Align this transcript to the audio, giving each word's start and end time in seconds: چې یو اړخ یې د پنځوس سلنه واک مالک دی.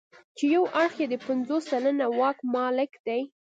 چې 0.37 0.45
یو 0.55 0.63
اړخ 0.81 0.93
یې 1.01 1.07
د 1.09 1.15
پنځوس 1.25 1.63
سلنه 1.71 2.05
واک 2.19 2.37
مالک 2.55 2.91
دی. 3.07 3.21